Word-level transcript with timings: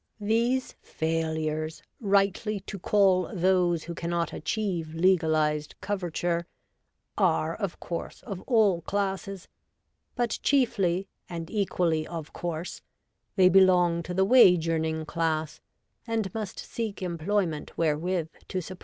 These 0.19 0.73
failures, 0.81 1.83
rightly 1.99 2.59
to 2.61 2.79
call 2.79 3.29
those 3.35 3.83
who 3.83 3.93
cannot 3.93 4.33
achieve 4.33 4.95
legalised 4.95 5.75
coverture, 5.79 6.47
are, 7.19 7.55
of 7.55 7.79
course, 7.79 8.23
of 8.23 8.41
all 8.47 8.81
classes, 8.81 9.47
but 10.15 10.39
chiefly 10.41 11.07
and 11.29 11.51
equally 11.51 12.07
of 12.07 12.33
course, 12.33 12.81
they 13.35 13.47
belong 13.47 14.01
to 14.01 14.15
the 14.15 14.25
wage 14.25 14.67
earning 14.67 15.05
class, 15.05 15.61
and 16.07 16.33
must 16.33 16.57
seek 16.57 17.03
employment 17.03 17.77
wherewith 17.77 18.29
to 18.47 18.59
support 18.59 18.79
wo. 18.79 18.79